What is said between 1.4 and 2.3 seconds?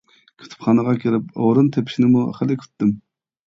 ئورۇن تېپىشنىمۇ